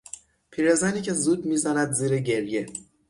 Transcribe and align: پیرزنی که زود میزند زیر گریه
پیرزنی 0.51 1.01
که 1.01 1.13
زود 1.13 1.45
میزند 1.45 1.91
زیر 1.91 2.19
گریه 2.19 2.65